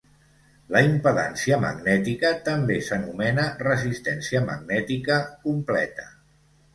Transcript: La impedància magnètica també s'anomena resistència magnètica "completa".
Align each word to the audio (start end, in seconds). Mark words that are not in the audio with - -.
La 0.75 0.79
impedància 0.85 1.57
magnètica 1.65 2.31
també 2.47 2.77
s'anomena 2.87 3.43
resistència 3.65 4.41
magnètica 4.47 5.19
"completa". 5.45 6.07